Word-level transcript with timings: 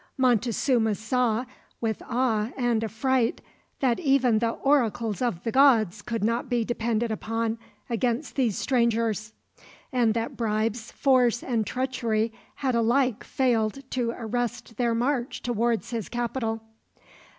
Montezuma 0.17 0.95
saw, 0.95 1.45
with 1.79 2.01
awe 2.09 2.49
and 2.57 2.83
affright, 2.83 3.39
that 3.81 3.99
even 3.99 4.39
the 4.39 4.49
oracles 4.49 5.21
of 5.21 5.43
the 5.43 5.51
gods 5.51 6.01
could 6.01 6.23
not 6.23 6.49
be 6.49 6.65
depended 6.65 7.11
upon 7.11 7.59
against 7.87 8.35
these 8.35 8.57
strangers; 8.57 9.33
and 9.91 10.15
that 10.15 10.35
bribes, 10.35 10.91
force, 10.91 11.43
and 11.43 11.67
treachery 11.67 12.33
had 12.55 12.73
alike 12.73 13.23
failed 13.23 13.83
to 13.91 14.11
arrest 14.17 14.77
their 14.77 14.95
march 14.95 15.43
towards 15.43 15.91
his 15.91 16.09
capital. 16.09 16.63